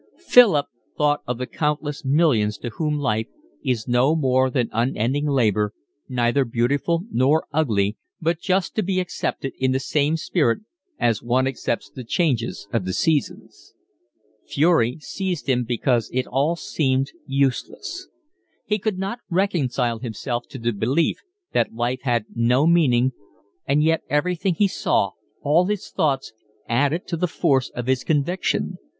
Philip 0.25 0.65
thought 0.97 1.21
of 1.27 1.37
the 1.37 1.45
countless 1.45 2.03
millions 2.03 2.57
to 2.57 2.69
whom 2.71 2.97
life 2.97 3.27
is 3.63 3.87
no 3.87 4.15
more 4.15 4.49
than 4.49 4.67
unending 4.73 5.27
labour, 5.27 5.75
neither 6.09 6.43
beautiful 6.43 7.03
nor 7.11 7.45
ugly, 7.53 7.97
but 8.19 8.39
just 8.39 8.73
to 8.75 8.81
be 8.81 8.99
accepted 8.99 9.53
in 9.59 9.73
the 9.73 9.79
same 9.79 10.17
spirit 10.17 10.61
as 10.99 11.21
one 11.21 11.45
accepts 11.45 11.87
the 11.87 12.03
changes 12.03 12.67
of 12.73 12.85
the 12.85 12.93
seasons. 12.93 13.75
Fury 14.47 14.97
seized 14.99 15.47
him 15.47 15.65
because 15.65 16.09
it 16.11 16.25
all 16.25 16.55
seemed 16.55 17.11
useless. 17.27 18.07
He 18.65 18.79
could 18.79 18.97
not 18.97 19.19
reconcile 19.29 19.99
himself 19.99 20.47
to 20.47 20.57
the 20.57 20.73
belief 20.73 21.17
that 21.53 21.75
life 21.75 21.99
had 22.01 22.25
no 22.33 22.65
meaning 22.65 23.11
and 23.67 23.83
yet 23.83 24.01
everything 24.09 24.55
he 24.55 24.67
saw, 24.67 25.11
all 25.43 25.65
his 25.67 25.91
thoughts, 25.91 26.33
added 26.67 27.05
to 27.05 27.15
the 27.17 27.27
force 27.27 27.69
of 27.75 27.85
his 27.85 28.03
conviction. 28.03 28.79